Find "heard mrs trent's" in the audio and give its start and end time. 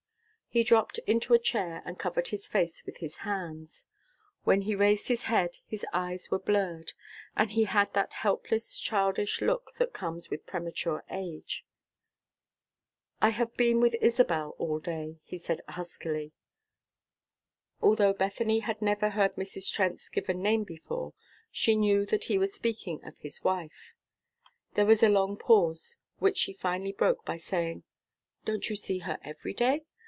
19.11-20.09